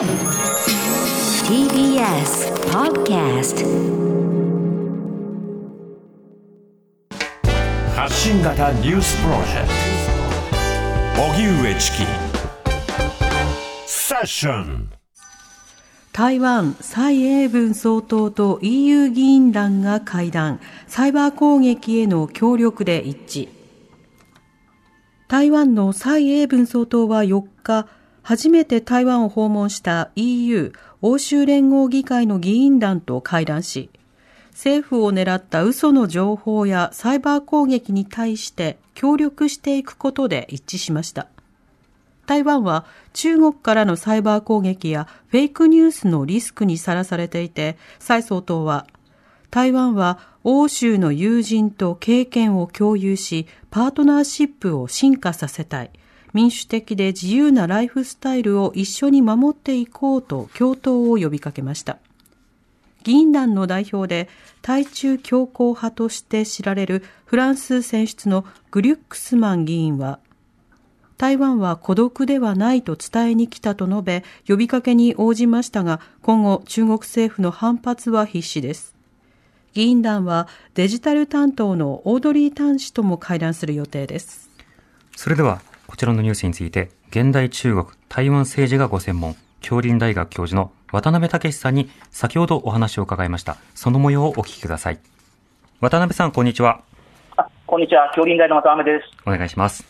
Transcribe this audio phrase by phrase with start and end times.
[0.00, 0.08] TBS
[2.72, 3.66] Podcast
[7.94, 9.68] 発信型ニュースプロジェク
[11.16, 11.22] ト。
[11.22, 12.06] 荻上チキ。
[13.84, 14.88] セッション。
[16.14, 23.48] 台湾蔡英文総統と EU 議員団が会談、サイバー攻撃への協力で一致。
[25.28, 27.86] 台湾の蔡英文総統は4日、
[28.22, 33.90] 初めて台湾を訪問した EU 欧州連合議会の議員団と会談し、
[34.52, 41.28] 政府を狙った嘘の情報やサイバー攻撃に対して協力していくことで一致しました。
[42.26, 48.86] 台湾は中国からのサイバー攻撃やフェイクニュースのリスクにさらされていて、蔡総統は、
[49.50, 55.90] 台湾は欧州の友人と経験を共有し、パートナーシップを進化させたい。
[56.32, 61.98] 民主的で自由なライフスタイルを一緒に守っていこうと共闘を呼びかけました。
[63.02, 64.28] 議員団の代表で
[64.62, 70.18] 対中強硬派として知られるフランス選出のグリュックスマン議員は、
[71.16, 78.94] 台湾は孤独ではないと伝えに来たと述べ、呼びかけに応じましたが、今後中国政府の反発は必至です。
[79.72, 84.50] 議員団はデジタル担当のオードリー・タン氏とも会談する予定です。
[85.16, 93.56] それではこちらのニュースについて、現代中国、台湾政治がご専門、京林大学教授の渡辺武さんに先ほどお話を伺いました。
[93.74, 95.00] その模様をお聞きください。
[95.80, 96.82] 渡辺さん、こんにちは。
[97.36, 98.08] あ、こんにちは。
[98.14, 99.10] 京林大の渡辺です。
[99.26, 99.84] お願いします。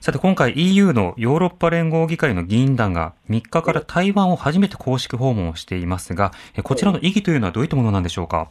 [0.00, 6.30] さて今回 EU のヨーロッパ連合議会の議員団が3日から台湾を初めて公式訪問をしていますが、
[6.62, 8.50] こちらの意義というのはどういったものなんでしょうか？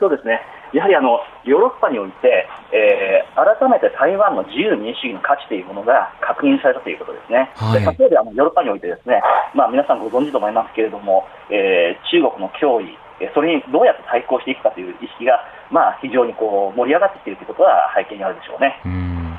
[0.00, 0.40] はい、そうですね。
[0.72, 7.50] やはりあのヨーロッパにおいて、えー、改めて台湾の自由民主主義の価値というものが確認されたということですね。
[7.56, 9.20] はい、で例えばあのヨーロッパにおいてですね、
[9.54, 12.96] まあ、皆さんご存知と思いますけれども、えー、中国の脅威、
[13.34, 18.80] それにどうやって対抗していくかという意識が、まあ、非常にこう盛り上がってきているということは背景にあるでしょうね。
[18.86, 19.38] うん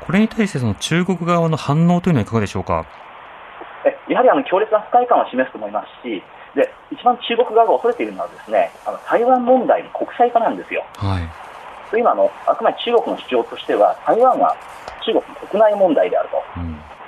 [0.00, 2.86] これに対してその中国側の反応というのはいかがでしょうか？
[3.84, 6.22] えやはりあの強烈な不快感を示すと思いますし、
[6.54, 10.84] で一番中国側が恐れているのはですねあの台湾問題の国際化なんですよ。
[10.96, 14.56] はい、というのはあのあくまで中国の主張としては台湾は
[15.04, 16.42] 中国の国内問題であると、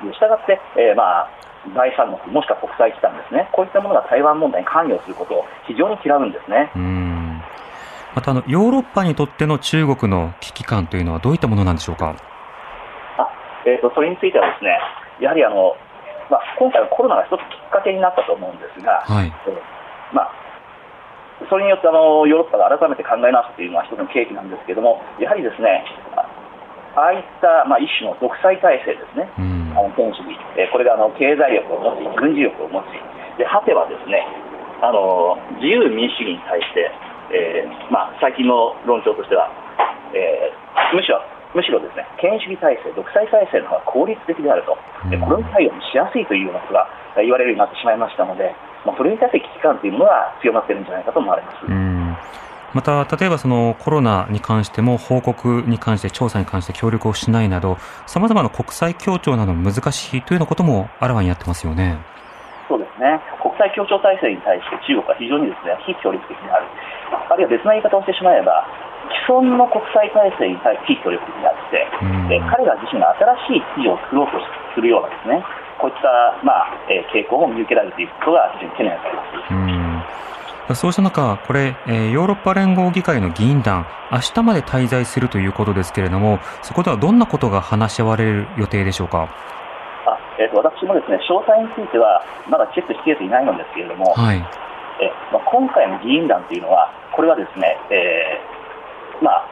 [0.04, 1.30] うん、したがって、えー、まあ
[1.74, 6.72] 第三国、もしくは国際機関ですね、こういったものが台湾問題に関与することを非常に嫌うんですね。
[6.74, 7.40] うん
[8.14, 12.16] またあの、ヨーロッパにとっての中国の危機感というのはどういったものなんでしょうか？
[13.16, 13.28] あ
[13.64, 14.76] えーと、とそれについてはですね、
[15.20, 15.76] やはりあの
[16.32, 19.28] まあ、今回はコロナが一つきっかけになったと思うんですが、はい。
[19.28, 20.32] えー、まあ、
[21.52, 25.84] それによってあのヨーロッパが改めて考え直すというのは一つの契機なんですけれども、やはりですね、
[26.16, 26.24] あ
[26.96, 32.96] あいった、まあ、一種の独裁体制ですね、うん、あの権主義、えー、これがあの経済力を持ち、軍事力を持ち、
[33.36, 34.24] で果てはですね
[34.80, 36.88] あの自由民主主義に対して、
[37.32, 39.48] えーまあ、最近の論調としては、
[40.12, 41.20] えー、むしろ
[41.54, 44.76] むしろですね権威主義体制、独裁体制の方が効率的であると、
[45.10, 48.54] でこれに対応しやすいというようなことが言われるようになってしまいましたので、
[48.84, 51.66] まあ、それに対して危機感というものが強まっているんじゃないかと思われます。
[52.72, 57.76] また、例えばそのコロナに関しても報告に関して、調査に関して協力をしないなど、
[58.06, 61.98] さまざまな国際協調など難しいというようなこともあらわになってますよね。
[62.68, 63.20] そうですね。
[63.42, 66.66] 国際協調体制に対して中国は非常にですね、非協力的である。
[67.28, 68.64] あるいは別な言い方をしてしまえば、
[69.12, 71.86] 既存の国際体制に対し協力的であって、
[72.34, 73.14] え彼ら自身が
[73.46, 74.40] 新しい秩序を作ろうと
[74.74, 75.44] するようなですね、
[75.78, 76.08] こういった、
[76.42, 80.78] まあえー、傾向も見受けられるということが非常に懸念されます。
[80.78, 89.28] そうした中、これ、えー、ヨーロッパ連合議会の議員団、明日まで滞在するということですけれども、そこではどんなことが話し合われる予定でしょうか？
[90.06, 94.36] あえーと、私もですね詳細についてはまだチェックしきれていないのですけれども、はい
[95.00, 98.51] えまあ、今回の議員団というのは、これはですね、えー
[99.22, 99.46] まあ、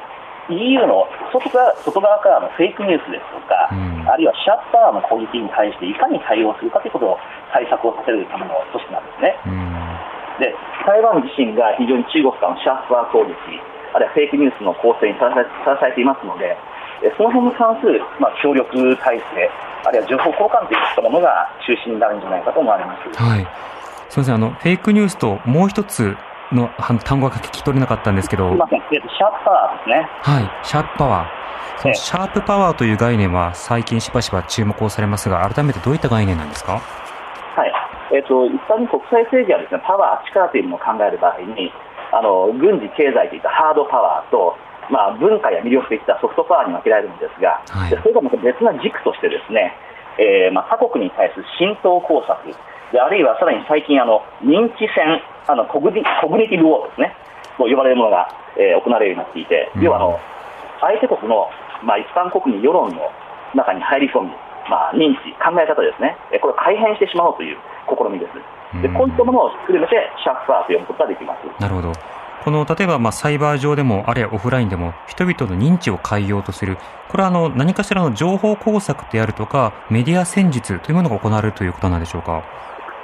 [0.50, 7.18] EU の外側外側からのフェイクニュースですとか、うん、あるいはシャッターの攻撃に対していかに対応するかということを
[7.54, 9.38] 対策をさせるための組織なんですね。
[9.46, 10.54] うん、で
[10.86, 13.36] 台湾自身が非常に中国からのシャッター攻撃、
[13.94, 16.58] あるいはフェイクニュースの構成にさらされていますので、
[17.16, 19.50] その辺に関する、まあ、協力体制、
[19.86, 23.22] あるいは情報交換といったものが中心になるんじゃないかと思われます。
[23.22, 23.46] はい。
[24.10, 26.16] すみません、あの、フェイクニュースともう一つ
[26.52, 26.70] の
[27.04, 28.48] 単語が聞き取れなかったんですけど。
[28.48, 28.80] すみません。
[28.80, 30.08] シャープパワーですね。
[30.22, 30.66] はい。
[30.66, 31.80] シャープパワー。
[31.80, 36.80] そのシャープパワーという概念は最近しばしば注目をされますが、改めてどういった概念なんですか？
[37.56, 37.72] はい。
[38.12, 41.72] えっ、ー、と、一般に国際政治はですね、パワー、力というものを考える場合に、
[42.12, 44.56] あの、軍事、経済といったハードパワーと、
[44.90, 49.72] まあ、文化や魅力といったソフトパワーに分けられるんですが、はい、それがまた別な軸としてですね、
[50.18, 52.34] えーまあ、他国に対する浸透工作、
[52.90, 57.14] であるいはさらに最近あの、認知戦あのコグニ、コグニティブウォーですね、
[57.58, 60.20] と呼ばれるものが、えー、行われるようになっていて、要はあの
[60.80, 61.48] 相手国の、
[61.82, 63.10] まあ、一般国民世論の
[63.54, 64.28] 中に入り込み、
[64.68, 67.58] まあ、認知、考え方ですね、これを改変してしまおうという
[67.88, 68.32] 試みです。
[68.82, 71.60] でこういったものを含めてシャッファーと呼ぶことができます。
[71.60, 71.92] なるほど。
[72.44, 76.78] この例えばまあサイバー上でもあるいはオフラインでも人々の認知を変えようとする。
[77.08, 82.44] これはあの何かしらの情報工作であるとかメディア戦術というものが行われるということなんでしょうか？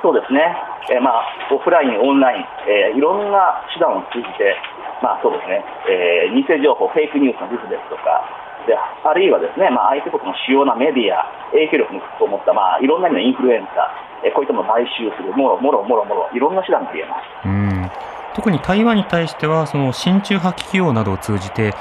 [0.07, 0.55] そうですね、
[0.95, 4.55] えー、まあオフライン、オンライン、えー、いろんな手段を通じて、
[5.03, 8.23] まあ、そうですね、えー、偽情報、フェイクニュースのリスですとか
[8.71, 17.47] であるいはですね、まあ、相手国の主要なメディア、影響力と思った、まあ、いろんな意味のインフルエンサー、えー、こういったものを買収する、もろもろもろもろ、いろんな手段が言えます。
[17.47, 17.91] うん
[18.37, 21.73] 特に台湾に対しては、その親中派企業などを通じて、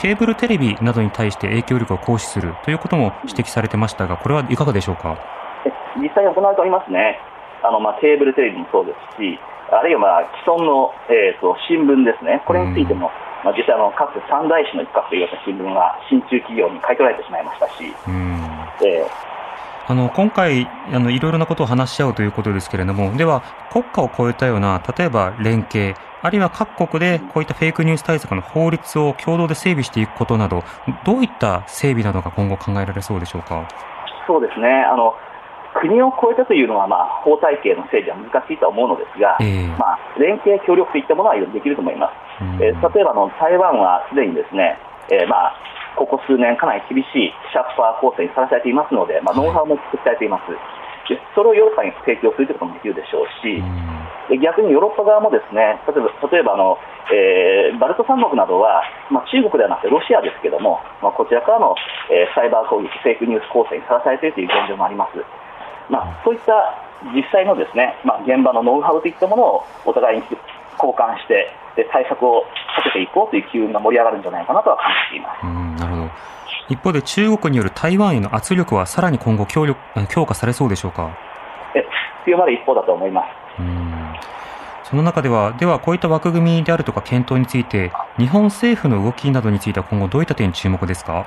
[0.00, 5.16] ケーブルテレビなどに対して影響力を行使するということも指摘されてましたが、これはいかがでしょうか？
[5.98, 7.18] 実際に行われておりますね。
[7.64, 9.40] あの、まあ、ケーブルテレビもそうですし、
[9.72, 13.10] あるいは、まあ、既存の、えーと、新聞ですね、これについても、
[13.42, 17.84] まあ、実際あの、かつて三大師の一角といわれた新聞が親中企業に買い取られてしまいましたし、
[18.84, 19.06] えー。
[19.86, 30.64] あの、今回、あの、いろいろなことを話し合うということですけれども、では、国家を超えたような、例えば連携、あるいは各国でこういったフェイクニュース対策の法律を共同で整備していくことなど、
[31.04, 33.68] どういった整備などが今後考えられそうでしょうか？
[34.26, 34.66] そうですね。
[34.90, 35.14] あの、
[35.84, 42.64] 国を超えたというのは、まあ、法体系の整備は難しいとは思うのですが、えー、まあ、連携協力といったものはできると思います。
[42.64, 44.80] えー、例えばの台湾はすでにですね、
[45.12, 45.56] えー、まあ、
[46.00, 50.50] ここ数年かなり厳しいシャッファー構成にさらされていますので、まあ、ノウハウも作られています。
[51.04, 53.60] でそれをヨーロッパに提供するということもできるでしょうし、
[54.32, 56.80] で逆にヨーロッパ側もですね例えば例えばあの、
[57.12, 58.80] えー、バルト三国などは、
[59.12, 61.76] まあ、中国ではなくてロシアですけれども、まあ、こちらからの、
[62.08, 65.20] えー、サイバー攻撃、フェイクニュース構成にさらされているという現状もあります。
[65.90, 66.52] まあ、そういった
[67.14, 70.24] 実際のですね、まあ、現場のノウハウといったものをお互いに
[70.78, 72.44] 交換してで対策を
[72.76, 75.80] 立てていこうという機運が盛り上がるんじゃないかなとは感じています。
[75.80, 76.10] なるほど。
[76.70, 79.78] 一方で中国による台湾への圧力はさらに今後強力
[80.08, 81.10] 強化されそうでしょうか？
[81.74, 81.84] え
[82.24, 83.28] 強まる一方だと思います。
[84.84, 91.26] その中では、ではこういった枠組みであるとか検討について、日本政府の動きなどについては今後どういった点に注目ですか？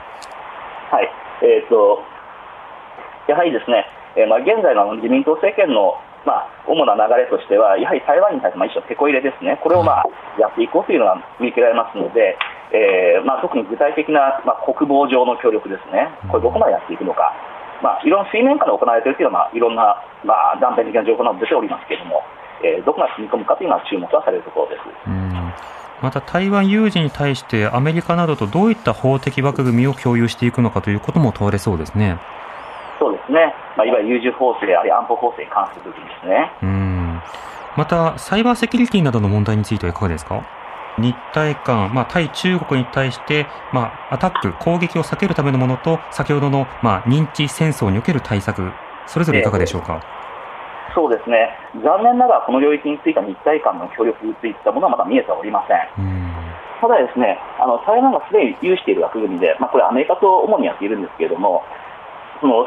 [0.91, 1.09] はい、
[1.41, 2.01] えーと、
[3.27, 3.85] やはりですね、
[4.17, 5.95] えー、まあ、現在の自民党政権の
[6.27, 10.05] まあ、主な流れとしては、やはり台湾に対して、まあ、一種のてこ入れですね、これをまあ
[10.35, 12.35] やっていこうというのが見受けられますので、
[12.75, 17.31] えーまあ、特に具体的な、まあ、国防上の協力ですね、これ、どこまでやっていくのか、
[17.79, 22.19] まあ、いろんな水面下で行われているというのは、まあ、いろんな、まあ、断片的な情報など出ておりますけれども、
[22.59, 24.83] えー、どこまで踏み込むかというのは注目はされるところです。
[26.01, 32.19] また台湾有事に対してアメリカなどとどういった法的枠組みを共有していくのかということも問われそうですね。
[32.99, 36.51] そうですね、まあ、いわゆる優柔法制、あるいは安保法制に関する部分ですね。
[36.63, 37.21] うん
[37.77, 40.41] また、サイバーセキュリティなどの問題についてはいかがですか？
[40.97, 48.71] 日体間、まあ、対中国に対して、まあ、アタック、攻撃を避けるためのものと、先ほどの、まあ、認知戦争における対策、
[49.05, 50.01] それぞれいかがでしょうか？
[50.89, 51.51] えー、そうですね、
[51.83, 55.77] 残念ながらこの領域については日体間の協力についたものはまだ見えておりません。
[56.81, 61.63] ただですね、あの台湾がすでに有している枠組みで、まあ、これアメリカと主にやっているんですけれども、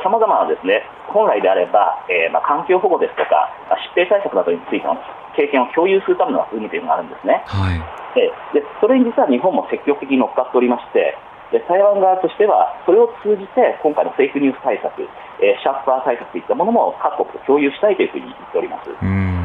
[0.03, 3.51] さまざまなですね本来であれば、えーまあ、環境保護ですとか
[3.95, 4.99] 疾病対策などについての
[5.37, 7.79] 経験を共有するための枠組みというのがあるんですね、はい、
[8.15, 11.15] ででそれに実は日本も積極的に乗っかっておりまして
[11.53, 15.03] で台湾側としてはそれを通じて今回のフェイクニュース対策、
[15.43, 18.91] えー、シャッファー対策といったものも各国と共有したいというふうに言っております。
[18.91, 19.40] うん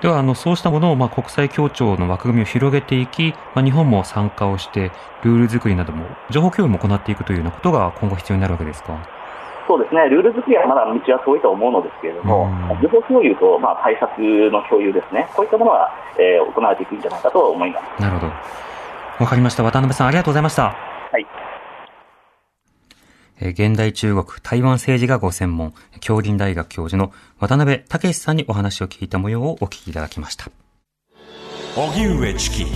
[0.00, 4.92] では、あの、そうしたものを、まあ、国際協調の枠組みを広げていき、まあ、日本も参加をして、
[5.24, 8.96] ルール作りなども、情報共有も行っていくというようなことが今後必要になるわけですか？
[9.66, 12.48] そうですね、ルール作りはまだ道は遠いと思うのですけれども、
[12.80, 14.18] 情報共有と、まあ、対策
[14.50, 18.00] の共有ですね、こういったものは、えー、行われていくんじゃないかと思います。
[18.00, 18.32] なるほど。
[19.20, 19.62] わかりました。
[19.64, 20.87] 渡辺さん、ありがとうございました。
[23.40, 30.50] 現代中国、台湾政治がご専門、京林大学教授の渡辺武さんにお話を聞いた模様をお聞きいただきました。
[31.76, 32.66] 荻上チキ